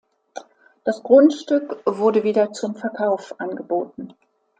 [0.83, 4.15] Das Grundstück wurde wieder zum Verkauf angeboten.